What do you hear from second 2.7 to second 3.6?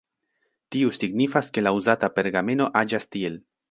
aĝas tiel.